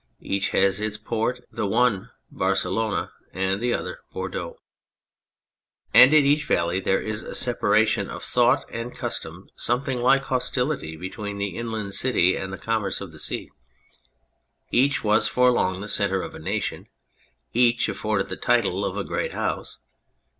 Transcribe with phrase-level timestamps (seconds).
[0.19, 4.57] Each has its port: the one Barcelona, the other Bordeaux;
[5.93, 11.37] and in each valley there is separation of thought and custom something like hostility between
[11.37, 13.51] the in land city and the commerce of the sea.
[14.71, 16.87] Each was for long the centre of a nation,
[17.53, 19.77] each afforded the title of a great house.